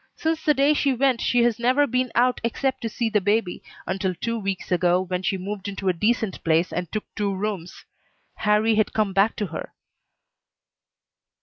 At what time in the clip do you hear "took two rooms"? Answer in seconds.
6.91-7.85